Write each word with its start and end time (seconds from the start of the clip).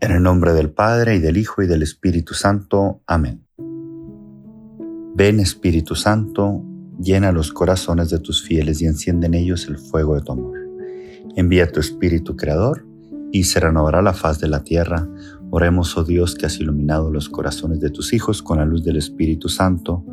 En 0.00 0.10
el 0.10 0.22
nombre 0.22 0.52
del 0.52 0.70
Padre 0.70 1.16
y 1.16 1.18
del 1.18 1.36
Hijo 1.36 1.62
y 1.62 1.66
del 1.66 1.82
Espíritu 1.82 2.34
Santo. 2.34 3.00
Amén. 3.06 3.46
Ven 5.16 5.38
Espíritu 5.38 5.94
Santo, 5.94 6.62
llena 7.00 7.32
los 7.32 7.52
corazones 7.52 8.10
de 8.10 8.18
tus 8.18 8.42
fieles 8.42 8.82
y 8.82 8.86
enciende 8.86 9.28
en 9.28 9.34
ellos 9.34 9.66
el 9.68 9.78
fuego 9.78 10.16
de 10.16 10.22
tu 10.22 10.32
amor. 10.32 10.58
Envía 11.36 11.70
tu 11.70 11.80
Espíritu 11.80 12.36
Creador 12.36 12.84
y 13.32 13.44
se 13.44 13.60
renovará 13.60 14.02
la 14.02 14.12
faz 14.12 14.40
de 14.40 14.48
la 14.48 14.64
tierra. 14.64 15.08
Oremos, 15.50 15.96
oh 15.96 16.04
Dios, 16.04 16.34
que 16.34 16.46
has 16.46 16.58
iluminado 16.58 17.10
los 17.10 17.28
corazones 17.28 17.80
de 17.80 17.90
tus 17.90 18.12
hijos 18.12 18.42
con 18.42 18.58
la 18.58 18.64
luz 18.64 18.84
del 18.84 18.96
Espíritu 18.96 19.48
Santo. 19.48 20.04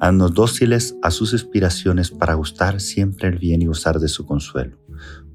Haznos 0.00 0.34
dóciles 0.34 0.96
a 1.02 1.10
sus 1.10 1.32
inspiraciones 1.32 2.10
para 2.10 2.34
gustar 2.34 2.80
siempre 2.80 3.28
el 3.28 3.38
bien 3.38 3.62
y 3.62 3.66
gozar 3.66 4.00
de 4.00 4.08
su 4.08 4.26
consuelo. 4.26 4.76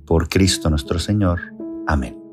Por 0.05 0.27
Cristo 0.27 0.69
nuestro 0.69 0.99
Señor. 0.99 1.39
Amén. 1.87 2.24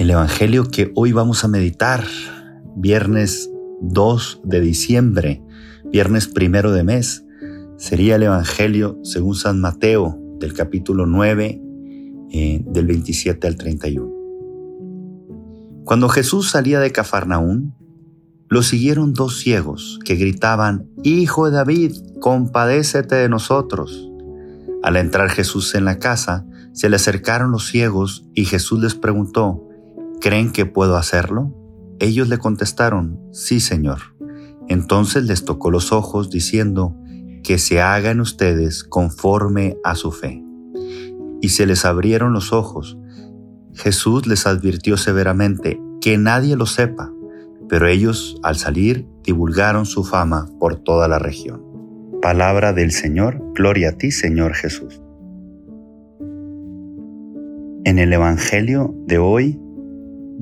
El 0.00 0.08
Evangelio 0.08 0.70
que 0.70 0.90
hoy 0.94 1.12
vamos 1.12 1.44
a 1.44 1.48
meditar, 1.48 2.02
viernes 2.74 3.50
2 3.82 4.40
de 4.44 4.62
diciembre, 4.62 5.42
viernes 5.92 6.26
primero 6.26 6.72
de 6.72 6.84
mes, 6.84 7.26
sería 7.76 8.16
el 8.16 8.22
Evangelio 8.22 8.98
según 9.02 9.34
San 9.34 9.60
Mateo 9.60 10.18
del 10.38 10.54
capítulo 10.54 11.04
9, 11.04 11.60
eh, 12.30 12.62
del 12.64 12.86
27 12.86 13.46
al 13.46 13.56
31. 13.56 14.10
Cuando 15.84 16.08
Jesús 16.08 16.48
salía 16.48 16.80
de 16.80 16.92
Cafarnaún, 16.92 17.74
lo 18.48 18.62
siguieron 18.62 19.12
dos 19.12 19.38
ciegos 19.38 19.98
que 20.02 20.14
gritaban, 20.14 20.88
Hijo 21.02 21.44
de 21.44 21.52
David, 21.52 21.92
compadécete 22.20 23.16
de 23.16 23.28
nosotros. 23.28 24.10
Al 24.82 24.96
entrar 24.96 25.28
Jesús 25.28 25.74
en 25.74 25.84
la 25.84 25.98
casa, 25.98 26.46
se 26.72 26.88
le 26.88 26.96
acercaron 26.96 27.50
los 27.50 27.66
ciegos 27.66 28.24
y 28.34 28.46
Jesús 28.46 28.80
les 28.80 28.94
preguntó, 28.94 29.66
¿Creen 30.20 30.52
que 30.52 30.66
puedo 30.66 30.96
hacerlo? 30.96 31.54
Ellos 31.98 32.28
le 32.28 32.38
contestaron, 32.38 33.18
Sí, 33.32 33.58
Señor. 33.58 33.98
Entonces 34.68 35.24
les 35.24 35.44
tocó 35.44 35.70
los 35.70 35.92
ojos, 35.92 36.30
diciendo, 36.30 36.94
Que 37.42 37.58
se 37.58 37.80
hagan 37.80 38.20
ustedes 38.20 38.84
conforme 38.84 39.78
a 39.82 39.94
su 39.94 40.12
fe. 40.12 40.44
Y 41.40 41.48
se 41.48 41.66
les 41.66 41.86
abrieron 41.86 42.34
los 42.34 42.52
ojos. 42.52 42.98
Jesús 43.74 44.26
les 44.26 44.46
advirtió 44.46 44.98
severamente, 44.98 45.80
que 46.02 46.18
nadie 46.18 46.54
lo 46.54 46.66
sepa, 46.66 47.10
pero 47.68 47.86
ellos, 47.86 48.38
al 48.42 48.56
salir, 48.56 49.06
divulgaron 49.22 49.86
su 49.86 50.04
fama 50.04 50.48
por 50.58 50.76
toda 50.76 51.08
la 51.08 51.18
región. 51.18 51.64
Palabra 52.20 52.74
del 52.74 52.90
Señor, 52.92 53.42
gloria 53.54 53.90
a 53.90 53.92
ti, 53.92 54.10
Señor 54.10 54.52
Jesús. 54.52 55.00
En 57.84 57.98
el 57.98 58.12
Evangelio 58.12 58.94
de 59.06 59.16
hoy 59.18 59.58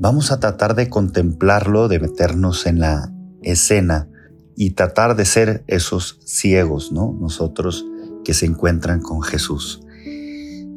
vamos 0.01 0.31
a 0.31 0.39
tratar 0.39 0.77
de 0.77 0.89
contemplarlo, 0.89 1.89
de 1.89 1.99
meternos 1.99 2.67
en 2.67 2.79
la 2.79 3.13
escena 3.43 4.09
y 4.57 4.71
tratar 4.71 5.17
de 5.17 5.25
ser 5.25 5.65
esos 5.67 6.21
ciegos, 6.25 6.93
¿no? 6.93 7.17
Nosotros 7.21 7.85
que 8.25 8.33
se 8.33 8.47
encuentran 8.47 9.01
con 9.01 9.23
Jesús. 9.23 9.81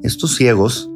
Estos 0.02 0.36
ciegos, 0.36 0.90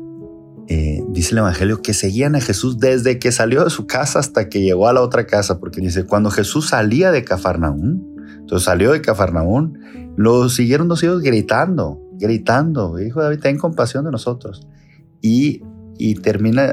eh, 0.68 1.04
dice 1.10 1.34
el 1.34 1.40
Evangelio, 1.40 1.84
que 1.84 1.94
seguían 1.94 2.36
a 2.36 2.42
Jesús 2.42 2.80
desde 2.80 3.20
que 3.20 3.32
salió 3.32 3.64
de 3.64 3.70
su 3.70 3.86
casa 3.86 4.20
hasta 4.20 4.50
que 4.50 4.62
llegó 4.62 4.88
a 4.88 4.94
la 4.94 5.02
otra 5.02 5.28
casa, 5.28 5.60
porque 5.60 5.80
dice, 5.82 6.06
cuando 6.06 6.32
Jesús 6.32 6.70
salía 6.70 7.12
de 7.12 7.24
Cafarnaún, 7.24 8.16
entonces 8.40 8.66
salió 8.66 8.92
de 8.92 9.02
Cafarnaún, 9.02 10.14
lo 10.18 10.50
siguieron 10.50 10.88
los 10.88 11.00
ciegos 11.00 11.22
gritando, 11.22 12.02
gritando, 12.14 13.00
hijo 13.00 13.22
David, 13.22 13.40
ten 13.40 13.58
compasión 13.60 14.06
de 14.06 14.12
nosotros. 14.12 14.68
Y, 15.22 15.62
y 15.98 16.16
termina, 16.16 16.72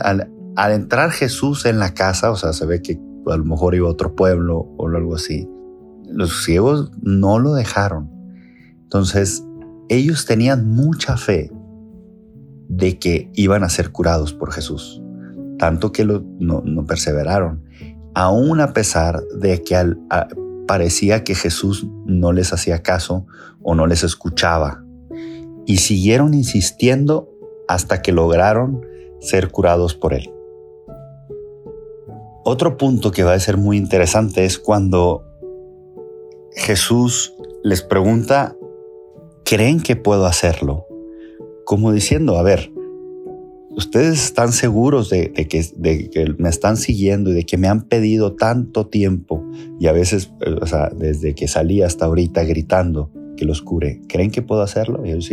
al 0.56 0.72
entrar 0.72 1.10
Jesús 1.10 1.64
en 1.66 1.78
la 1.78 1.94
casa, 1.94 2.30
o 2.30 2.36
sea, 2.36 2.52
se 2.52 2.66
ve 2.66 2.82
que 2.82 3.00
a 3.26 3.36
lo 3.36 3.44
mejor 3.44 3.74
iba 3.74 3.88
a 3.88 3.90
otro 3.90 4.14
pueblo 4.14 4.58
o 4.76 4.88
algo 4.88 5.14
así, 5.14 5.48
los 6.08 6.44
ciegos 6.44 6.90
no 7.00 7.38
lo 7.38 7.54
dejaron. 7.54 8.10
Entonces, 8.82 9.44
ellos 9.88 10.26
tenían 10.26 10.68
mucha 10.68 11.16
fe 11.16 11.50
de 12.68 12.98
que 12.98 13.30
iban 13.34 13.64
a 13.64 13.68
ser 13.68 13.92
curados 13.92 14.32
por 14.32 14.52
Jesús, 14.52 15.02
tanto 15.58 15.92
que 15.92 16.04
no, 16.04 16.86
perseveraron, 16.86 17.64
aún 18.14 18.60
a 18.60 18.72
pesar 18.72 19.22
de 19.38 19.62
que 19.62 19.94
parecía 20.66 21.24
que 21.24 21.34
Jesús 21.34 21.86
no 22.06 22.32
les 22.32 22.52
hacía 22.52 22.82
caso 22.82 23.26
o 23.62 23.74
no 23.74 23.86
les 23.86 24.04
escuchaba. 24.04 24.84
Y 25.64 25.76
siguieron 25.76 26.34
insistiendo 26.34 27.30
hasta 27.68 28.02
que 28.02 28.12
lograron 28.12 28.84
ser 29.20 29.50
curados 29.50 29.94
por 29.94 30.14
él. 30.14 30.30
Otro 32.44 32.76
punto 32.76 33.12
que 33.12 33.22
va 33.22 33.34
a 33.34 33.40
ser 33.40 33.56
muy 33.56 33.76
interesante 33.76 34.44
es 34.44 34.58
cuando 34.58 35.24
Jesús 36.56 37.34
les 37.62 37.82
pregunta, 37.82 38.56
¿creen 39.44 39.80
que 39.80 39.94
puedo 39.94 40.26
hacerlo? 40.26 40.86
Como 41.64 41.92
diciendo, 41.92 42.36
a 42.36 42.42
ver, 42.42 42.72
ustedes 43.76 44.24
están 44.24 44.50
seguros 44.50 45.08
de, 45.08 45.32
que, 45.32 46.34
me 46.38 46.48
están 46.48 46.76
siguiendo 46.76 47.30
y 47.30 47.34
de 47.34 47.44
que 47.44 47.58
me 47.58 47.68
han 47.68 47.82
pedido 47.82 48.34
tanto 48.34 48.88
tiempo 48.88 49.44
y 49.78 49.86
a 49.86 49.92
veces, 49.92 50.32
eh, 50.40 50.56
desde 50.96 51.36
que 51.36 51.46
salí 51.46 51.82
hasta 51.82 52.06
ahorita 52.06 52.42
gritando 52.42 53.12
que 53.36 53.44
los 53.44 53.62
cure, 53.62 54.00
¿creen 54.08 54.32
que 54.32 54.42
puedo 54.42 54.62
hacerlo? 54.62 55.04
ellos, 55.04 55.30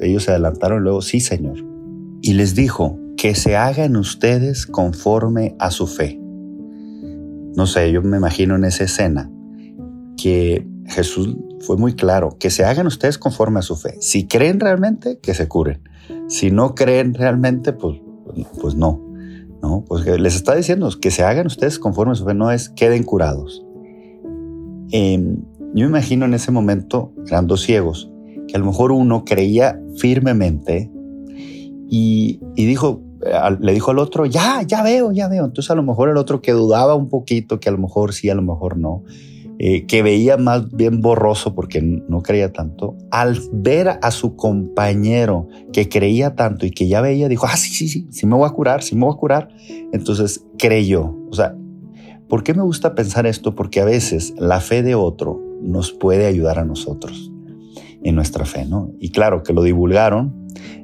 ellos 0.00 0.22
se 0.22 0.30
adelantaron 0.30 0.84
luego, 0.84 1.02
sí, 1.02 1.18
Señor. 1.18 1.64
Y 2.22 2.34
les 2.34 2.54
dijo, 2.54 2.96
que 3.16 3.34
se 3.34 3.56
hagan 3.56 3.96
ustedes 3.96 4.64
conforme 4.64 5.56
a 5.58 5.72
su 5.72 5.88
fe 5.88 6.20
no 7.56 7.66
sé, 7.66 7.90
yo 7.92 8.02
me 8.02 8.16
imagino 8.16 8.56
en 8.56 8.64
esa 8.64 8.84
escena 8.84 9.30
que 10.16 10.66
Jesús 10.86 11.36
fue 11.60 11.76
muy 11.76 11.94
claro, 11.94 12.36
que 12.38 12.50
se 12.50 12.64
hagan 12.64 12.86
ustedes 12.86 13.18
conforme 13.18 13.58
a 13.60 13.62
su 13.62 13.76
fe. 13.76 13.96
Si 14.00 14.26
creen 14.26 14.60
realmente, 14.60 15.18
que 15.20 15.34
se 15.34 15.48
curen. 15.48 15.82
Si 16.28 16.50
no 16.50 16.74
creen 16.74 17.14
realmente, 17.14 17.72
pues, 17.72 18.00
pues 18.60 18.74
no. 18.74 19.04
¿no? 19.62 19.84
Pues 19.86 20.06
les 20.06 20.36
está 20.36 20.54
diciendo 20.54 20.88
que 21.00 21.10
se 21.10 21.24
hagan 21.24 21.46
ustedes 21.46 21.78
conforme 21.78 22.12
a 22.12 22.14
su 22.14 22.24
fe, 22.24 22.34
no 22.34 22.50
es 22.50 22.68
queden 22.68 23.02
curados. 23.02 23.64
Em, 24.90 25.42
yo 25.74 25.84
me 25.84 25.86
imagino 25.86 26.24
en 26.24 26.34
ese 26.34 26.50
momento, 26.50 27.12
eran 27.26 27.46
dos 27.46 27.62
ciegos, 27.62 28.10
que 28.46 28.56
a 28.56 28.58
lo 28.58 28.66
mejor 28.66 28.92
uno 28.92 29.24
creía 29.24 29.80
firmemente 29.96 30.90
y, 31.90 32.40
y 32.54 32.66
dijo, 32.66 33.02
le 33.60 33.72
dijo 33.72 33.90
al 33.90 33.98
otro, 33.98 34.26
ya, 34.26 34.62
ya 34.62 34.82
veo, 34.82 35.12
ya 35.12 35.28
veo. 35.28 35.44
Entonces 35.44 35.70
a 35.70 35.74
lo 35.74 35.82
mejor 35.82 36.08
el 36.08 36.16
otro 36.16 36.40
que 36.40 36.52
dudaba 36.52 36.94
un 36.94 37.08
poquito, 37.08 37.60
que 37.60 37.68
a 37.68 37.72
lo 37.72 37.78
mejor 37.78 38.12
sí, 38.12 38.30
a 38.30 38.34
lo 38.34 38.42
mejor 38.42 38.76
no, 38.76 39.02
eh, 39.60 39.86
que 39.86 40.02
veía 40.02 40.36
más 40.36 40.70
bien 40.70 41.00
borroso 41.00 41.56
porque 41.56 41.82
no 41.82 42.22
creía 42.22 42.52
tanto, 42.52 42.96
al 43.10 43.40
ver 43.52 43.98
a 44.02 44.10
su 44.12 44.36
compañero 44.36 45.48
que 45.72 45.88
creía 45.88 46.36
tanto 46.36 46.64
y 46.64 46.70
que 46.70 46.86
ya 46.86 47.00
veía, 47.00 47.28
dijo, 47.28 47.46
ah, 47.46 47.56
sí, 47.56 47.70
sí, 47.70 47.88
sí, 47.88 48.06
sí 48.10 48.24
me 48.24 48.36
voy 48.36 48.46
a 48.46 48.52
curar, 48.52 48.84
sí 48.84 48.94
me 48.94 49.04
voy 49.04 49.14
a 49.14 49.18
curar. 49.18 49.48
Entonces 49.92 50.44
creyó. 50.58 51.16
O 51.28 51.34
sea, 51.34 51.56
¿por 52.28 52.44
qué 52.44 52.54
me 52.54 52.62
gusta 52.62 52.94
pensar 52.94 53.26
esto? 53.26 53.56
Porque 53.56 53.80
a 53.80 53.84
veces 53.84 54.32
la 54.38 54.60
fe 54.60 54.84
de 54.84 54.94
otro 54.94 55.40
nos 55.60 55.90
puede 55.92 56.26
ayudar 56.26 56.60
a 56.60 56.64
nosotros 56.64 57.32
en 58.04 58.14
nuestra 58.14 58.44
fe, 58.44 58.64
¿no? 58.64 58.92
Y 59.00 59.10
claro 59.10 59.42
que 59.42 59.52
lo 59.52 59.62
divulgaron, 59.62 60.37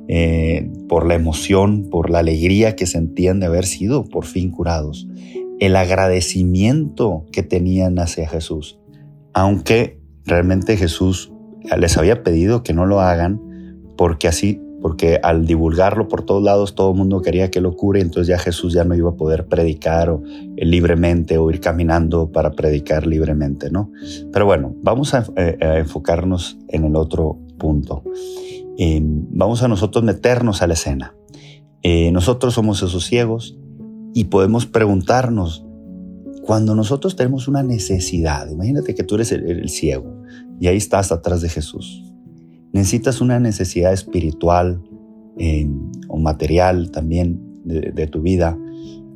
eh, 0.09 0.71
por 0.89 1.07
la 1.07 1.15
emoción, 1.15 1.89
por 1.91 2.11
la 2.11 2.19
alegría 2.21 2.77
que 2.77 2.87
sentían 2.87 3.41
de 3.41 3.47
haber 3.47 3.65
sido 3.65 4.05
por 4.05 4.25
fin 4.25 4.51
curados, 4.51 5.07
el 5.61 5.77
agradecimiento 5.77 7.27
que 7.33 7.43
tenían 7.43 7.99
hacia 7.99 8.29
Jesús, 8.29 8.79
aunque 9.33 9.99
realmente 10.25 10.77
Jesús 10.77 11.33
les 11.79 11.97
había 11.97 12.23
pedido 12.23 12.63
que 12.63 12.75
no 12.75 12.87
lo 12.87 13.01
hagan 13.01 13.41
porque 13.97 14.29
así 14.29 14.61
porque 14.85 15.19
al 15.23 15.47
divulgarlo 15.47 16.09
por 16.09 16.27
todos 16.27 16.43
lados 16.43 16.75
todo 16.75 16.91
el 16.91 16.99
mundo 16.99 17.23
quería 17.23 17.51
que 17.51 17.63
lo 17.63 17.75
cure, 17.75 18.03
entonces 18.03 18.29
ya 18.29 18.39
Jesús 18.39 18.75
ya 18.75 18.85
no 18.85 18.95
iba 18.95 19.09
a 19.09 19.15
poder 19.15 19.47
predicar 19.47 20.11
o, 20.11 20.23
eh, 20.27 20.67
libremente 20.67 21.39
o 21.39 21.49
ir 21.49 21.61
caminando 21.61 22.31
para 22.31 22.51
predicar 22.51 23.07
libremente, 23.07 23.71
¿no? 23.71 23.91
Pero 24.31 24.45
bueno, 24.45 24.75
vamos 24.83 25.15
a, 25.15 25.25
eh, 25.37 25.57
a 25.63 25.79
enfocarnos 25.79 26.59
en 26.69 26.85
el 26.85 26.97
otro 26.97 27.39
punto 27.59 28.05
vamos 29.31 29.63
a 29.63 29.69
nosotros 29.69 30.05
meternos 30.05 30.63
a 30.63 30.67
la 30.67 30.75
escena. 30.75 31.15
Eh, 31.83 32.11
nosotros 32.13 32.55
somos 32.55 32.83
esos 32.83 33.05
ciegos 33.05 33.59
y 34.15 34.25
podemos 34.25 34.67
preguntarnos, 34.67 35.67
cuando 36.43 36.75
nosotros 36.75 37.17
tenemos 37.17 37.49
una 37.49 37.63
necesidad, 37.63 38.51
imagínate 38.51 38.95
que 38.95 39.03
tú 39.03 39.15
eres 39.15 39.33
el, 39.33 39.69
ciego 39.69 40.23
y 40.61 40.67
ahí 40.67 40.77
estás 40.77 41.11
atrás 41.11 41.41
de 41.41 41.49
Jesús. 41.49 42.03
Necesitas 42.73 43.21
una 43.21 43.39
necesidad 43.39 43.93
espiritual 43.93 44.83
o 46.09 46.19
material 46.19 46.91
también 46.91 47.41
de, 47.65 48.07
tu 48.07 48.21
vida 48.21 48.59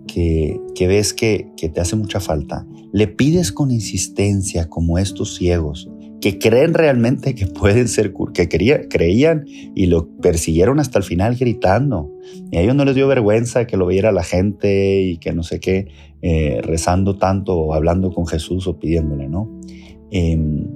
que, 0.06 0.60
ves 0.80 1.12
que, 1.12 1.52
te 1.56 1.80
hace 1.80 1.96
mucha 1.96 2.20
falta. 2.20 2.66
Le 2.92 3.08
pides 3.08 3.52
con 3.52 3.70
insistencia 3.70 4.68
como 4.68 4.98
estos 4.98 5.36
ciegos 5.36 5.90
que 6.20 6.38
creen 6.38 6.74
realmente 6.74 7.34
que 7.34 7.46
pueden 7.46 7.88
ser, 7.88 8.12
que 8.34 8.48
creían 8.48 9.44
y 9.46 9.86
lo 9.86 10.08
persiguieron 10.20 10.80
hasta 10.80 10.98
el 10.98 11.04
final 11.04 11.36
gritando. 11.36 12.12
Y 12.50 12.56
a 12.56 12.60
ellos 12.60 12.74
no 12.74 12.84
les 12.84 12.94
dio 12.94 13.06
vergüenza 13.06 13.66
que 13.66 13.76
lo 13.76 13.86
viera 13.86 14.10
la 14.10 14.24
gente 14.24 15.00
y 15.00 15.18
que 15.18 15.32
no 15.32 15.42
sé 15.42 15.60
qué, 15.60 15.88
eh, 16.22 16.60
rezando 16.62 17.16
tanto 17.16 17.56
o 17.56 17.74
hablando 17.74 18.12
con 18.12 18.26
Jesús 18.26 18.66
o 18.66 18.78
pidiéndole, 18.78 19.28
¿no? 19.28 19.48
Em, 20.10 20.66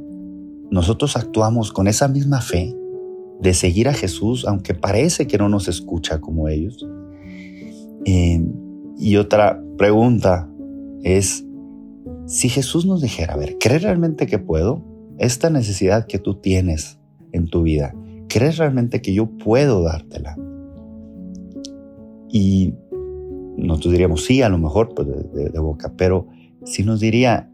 nosotros 0.70 1.16
actuamos 1.16 1.72
con 1.72 1.88
esa 1.88 2.08
misma 2.08 2.40
fe 2.40 2.74
de 3.40 3.54
seguir 3.54 3.88
a 3.88 3.94
Jesús, 3.94 4.46
aunque 4.46 4.74
parece 4.74 5.26
que 5.26 5.38
no 5.38 5.48
nos 5.48 5.66
escucha 5.66 6.20
como 6.20 6.48
ellos. 6.48 6.86
Em, 8.04 8.52
y 8.96 9.16
otra 9.16 9.60
pregunta 9.76 10.48
es, 11.02 11.44
si 12.26 12.48
Jesús 12.48 12.86
nos 12.86 13.02
dijera, 13.02 13.34
a 13.34 13.36
ver, 13.36 13.56
¿crees 13.58 13.82
realmente 13.82 14.26
que 14.26 14.38
puedo? 14.38 14.91
Esta 15.18 15.50
necesidad 15.50 16.06
que 16.06 16.18
tú 16.18 16.34
tienes 16.34 16.98
en 17.32 17.46
tu 17.48 17.62
vida, 17.62 17.94
¿crees 18.28 18.58
realmente 18.58 19.02
que 19.02 19.14
yo 19.14 19.26
puedo 19.26 19.82
dártela? 19.82 20.36
Y 22.30 22.74
nosotros 23.56 23.92
diríamos, 23.92 24.24
sí, 24.24 24.42
a 24.42 24.48
lo 24.48 24.58
mejor 24.58 24.94
pues, 24.94 25.06
de, 25.06 25.58
boca, 25.58 25.92
pero 25.96 26.28
si 26.64 26.82
nos 26.82 27.00
diría, 27.00 27.50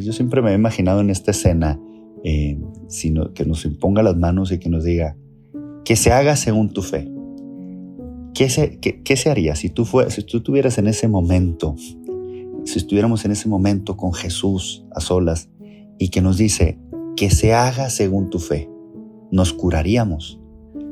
yo 0.00 0.12
siempre 0.12 0.42
me 0.42 0.50
he 0.50 0.54
imaginado 0.54 1.00
en 1.00 1.10
esta 1.10 1.30
escena, 1.30 1.80
eh, 2.24 2.58
sino 2.88 3.32
que 3.32 3.44
nos 3.44 3.64
imponga 3.64 4.02
las 4.02 4.16
manos 4.16 4.50
y 4.50 4.58
que 4.58 4.68
nos 4.68 4.84
diga, 4.84 5.16
que 5.84 5.94
se 5.94 6.12
haga 6.12 6.36
según 6.36 6.72
tu 6.72 6.82
fe. 6.82 7.08
¿Qué 8.34 8.50
se, 8.50 8.78
qué, 8.80 9.16
se 9.16 9.30
haría 9.30 9.54
si 9.54 9.70
tú, 9.70 9.84
fue, 9.84 10.10
si 10.10 10.22
tú 10.22 10.38
estuvieras 10.38 10.76
en 10.76 10.88
ese 10.88 11.08
momento, 11.08 11.74
si 12.64 12.78
estuviéramos 12.78 13.24
en 13.24 13.30
ese 13.30 13.48
momento 13.48 13.96
con 13.96 14.12
Jesús 14.12 14.84
a 14.94 15.00
solas 15.00 15.48
y 15.98 16.08
que 16.10 16.20
nos 16.20 16.36
dice, 16.36 16.78
que 17.16 17.30
se 17.30 17.54
haga 17.54 17.90
según 17.90 18.30
tu 18.30 18.38
fe. 18.38 18.70
Nos 19.30 19.52
curaríamos, 19.52 20.38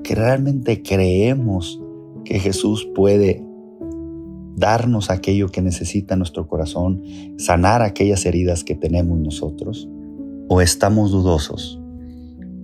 que 0.02 0.14
realmente 0.14 0.82
creemos 0.82 1.80
que 2.24 2.38
Jesús 2.38 2.88
puede 2.94 3.44
darnos 4.56 5.10
aquello 5.10 5.48
que 5.48 5.62
necesita 5.62 6.16
nuestro 6.16 6.46
corazón, 6.46 7.02
sanar 7.36 7.82
aquellas 7.82 8.24
heridas 8.24 8.64
que 8.64 8.74
tenemos 8.74 9.18
nosotros, 9.18 9.88
o 10.48 10.60
estamos 10.60 11.10
dudosos. 11.10 11.80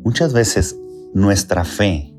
Muchas 0.05 0.33
veces 0.33 0.79
nuestra 1.13 1.65
fe 1.65 2.15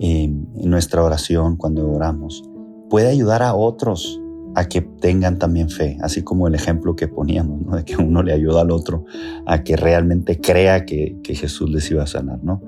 en 0.00 0.48
nuestra 0.64 1.02
oración, 1.02 1.56
cuando 1.56 1.88
oramos, 1.90 2.42
puede 2.88 3.08
ayudar 3.08 3.42
a 3.42 3.54
otros 3.54 4.20
a 4.58 4.68
que 4.68 4.80
tengan 4.80 5.38
también 5.38 5.70
fe, 5.70 5.98
así 6.00 6.22
como 6.22 6.48
el 6.48 6.54
ejemplo 6.56 6.96
que 6.96 7.06
poníamos, 7.06 7.62
¿no? 7.62 7.76
de 7.76 7.84
que 7.84 7.96
uno 7.96 8.24
le 8.24 8.32
ayuda 8.32 8.62
al 8.62 8.72
otro 8.72 9.04
a 9.46 9.62
que 9.62 9.76
realmente 9.76 10.40
crea 10.40 10.84
que, 10.84 11.16
Jesús 11.24 11.70
les 11.70 11.88
iba 11.92 12.02
a 12.02 12.08
sanar. 12.08 12.42
¿no? 12.42 12.60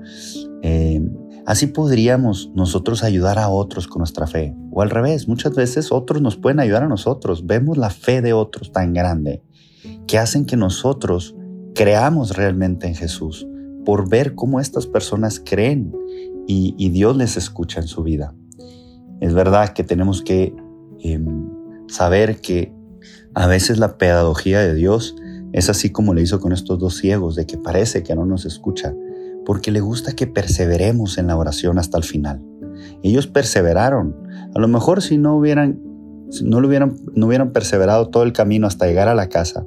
Eh, 0.61 1.01
así 1.45 1.67
podríamos 1.67 2.49
nosotros 2.55 3.03
ayudar 3.03 3.39
a 3.39 3.49
otros 3.49 3.89
con 3.89 3.99
nuestra 3.99 4.25
fe, 4.25 4.55
o 4.71 4.81
al 4.81 4.89
revés, 4.89 5.27
muchas 5.27 5.53
veces 5.53 5.91
otros 5.91 6.21
nos 6.21 6.37
pueden 6.37 6.61
ayudar 6.61 6.83
a 6.83 6.87
nosotros, 6.87 7.45
vemos 7.45 7.77
la 7.77 7.89
fe 7.89 8.21
de 8.21 8.31
otros 8.31 8.71
tan 8.71 8.93
grande 8.93 9.43
que 10.07 10.17
hacen 10.17 10.45
que 10.45 10.55
nosotros 10.55 11.35
creamos 11.75 12.37
realmente 12.37 12.87
en 12.87 12.95
Jesús 12.95 13.45
por 13.83 14.07
ver 14.09 14.33
cómo 14.35 14.61
estas 14.61 14.87
personas 14.87 15.41
creen 15.43 15.91
y, 16.47 16.73
y 16.77 16.89
Dios 16.91 17.17
les 17.17 17.35
escucha 17.35 17.81
en 17.81 17.87
su 17.87 18.01
vida. 18.01 18.33
Es 19.19 19.33
verdad 19.33 19.73
que 19.73 19.83
tenemos 19.83 20.21
que 20.21 20.55
em, 20.99 21.60
saber 21.91 22.39
que 22.39 22.73
a 23.33 23.47
veces 23.47 23.77
la 23.77 23.97
pedagogía 23.97 24.59
de 24.61 24.73
Dios 24.73 25.15
es 25.51 25.69
así 25.69 25.89
como 25.89 26.13
le 26.13 26.21
hizo 26.21 26.39
con 26.39 26.53
estos 26.53 26.79
dos 26.79 26.97
ciegos, 26.97 27.35
de 27.35 27.45
que 27.45 27.57
parece 27.57 28.03
que 28.03 28.15
no 28.15 28.25
nos 28.25 28.45
escucha, 28.45 28.95
porque 29.45 29.71
le 29.71 29.81
gusta 29.81 30.13
que 30.13 30.25
perseveremos 30.25 31.17
en 31.17 31.27
la 31.27 31.35
oración 31.35 31.77
hasta 31.77 31.97
el 31.97 32.03
final. 32.03 32.41
Ellos 33.03 33.27
perseveraron. 33.27 34.15
A 34.55 34.59
lo 34.59 34.67
mejor 34.69 35.01
si 35.01 35.17
no 35.17 35.35
hubieran, 35.35 35.81
no, 36.41 36.61
lo 36.61 36.67
hubieran, 36.69 36.95
no 37.13 37.27
hubieran 37.27 37.51
perseverado 37.51 38.09
todo 38.09 38.23
el 38.23 38.31
camino 38.31 38.67
hasta 38.67 38.87
llegar 38.87 39.09
a 39.09 39.15
la 39.15 39.27
casa, 39.27 39.65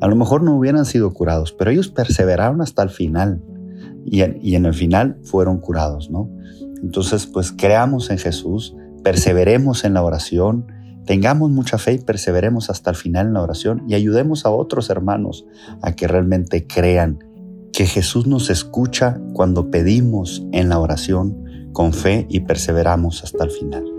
a 0.00 0.08
lo 0.08 0.14
mejor 0.14 0.42
no 0.42 0.56
hubieran 0.56 0.84
sido 0.84 1.12
curados, 1.12 1.52
pero 1.52 1.70
ellos 1.70 1.88
perseveraron 1.88 2.60
hasta 2.60 2.82
el 2.82 2.90
final 2.90 3.42
y 4.04 4.20
en, 4.20 4.38
y 4.42 4.54
en 4.54 4.66
el 4.66 4.74
final 4.74 5.18
fueron 5.24 5.58
curados, 5.58 6.10
¿no? 6.10 6.30
Entonces, 6.82 7.26
pues 7.26 7.50
creamos 7.50 8.10
en 8.10 8.18
Jesús, 8.18 8.76
perseveremos 9.02 9.84
en 9.84 9.94
la 9.94 10.02
oración, 10.02 10.66
Tengamos 11.06 11.50
mucha 11.50 11.78
fe 11.78 11.94
y 11.94 11.98
perseveremos 11.98 12.68
hasta 12.68 12.90
el 12.90 12.96
final 12.96 13.28
en 13.28 13.34
la 13.34 13.42
oración 13.42 13.84
y 13.88 13.94
ayudemos 13.94 14.44
a 14.44 14.50
otros 14.50 14.90
hermanos 14.90 15.46
a 15.80 15.94
que 15.94 16.08
realmente 16.08 16.66
crean 16.66 17.20
que 17.72 17.86
Jesús 17.86 18.26
nos 18.26 18.50
escucha 18.50 19.20
cuando 19.32 19.70
pedimos 19.70 20.44
en 20.52 20.68
la 20.68 20.80
oración 20.80 21.70
con 21.72 21.92
fe 21.92 22.26
y 22.28 22.40
perseveramos 22.40 23.22
hasta 23.22 23.44
el 23.44 23.50
final. 23.50 23.95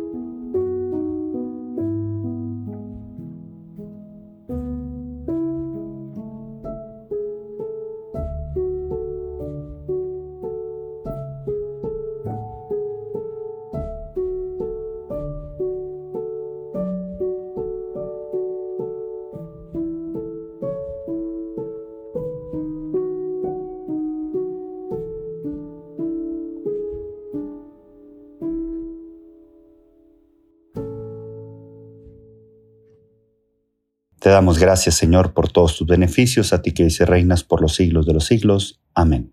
Te 34.28 34.32
damos 34.32 34.60
gracias, 34.60 34.96
Señor, 34.96 35.32
por 35.32 35.50
todos 35.50 35.78
tus 35.78 35.88
beneficios, 35.88 36.52
a 36.52 36.62
ti 36.62 36.74
que 36.74 36.84
dice 36.84 37.06
reinas 37.06 37.46
por 37.46 37.62
los 37.62 37.76
siglos 37.76 38.06
de 38.06 38.14
los 38.14 38.26
siglos. 38.26 38.82
Amén. 38.94 39.32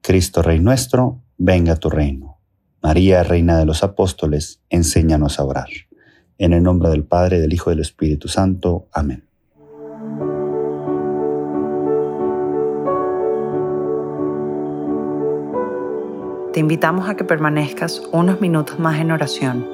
Cristo 0.00 0.40
Rey 0.40 0.58
nuestro, 0.58 1.20
venga 1.36 1.74
a 1.74 1.76
tu 1.76 1.90
reino. 1.90 2.40
María, 2.82 3.22
Reina 3.22 3.58
de 3.58 3.66
los 3.66 3.82
Apóstoles, 3.82 4.62
enséñanos 4.70 5.38
a 5.38 5.44
orar. 5.44 5.68
En 6.38 6.54
el 6.54 6.62
nombre 6.62 6.88
del 6.88 7.04
Padre, 7.04 7.40
del 7.40 7.52
Hijo 7.52 7.70
y 7.70 7.74
del 7.74 7.82
Espíritu 7.82 8.28
Santo. 8.28 8.88
Amén. 8.90 9.28
Te 16.54 16.60
invitamos 16.60 17.06
a 17.10 17.16
que 17.16 17.24
permanezcas 17.24 18.00
unos 18.12 18.40
minutos 18.40 18.78
más 18.78 18.98
en 18.98 19.10
oración 19.10 19.68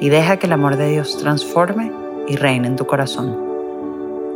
y 0.00 0.08
deja 0.08 0.38
que 0.38 0.48
el 0.48 0.52
amor 0.52 0.76
de 0.76 0.88
Dios 0.88 1.16
transforme 1.16 1.92
y 2.26 2.34
reine 2.34 2.66
en 2.66 2.74
tu 2.74 2.86
corazón. 2.86 3.51